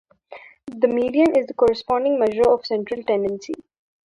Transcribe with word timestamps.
The 0.71 0.87
median 0.87 1.35
is 1.35 1.45
the 1.45 1.53
corresponding 1.53 2.17
measure 2.17 2.49
of 2.49 2.65
central 2.65 3.03
tendency. 3.03 3.53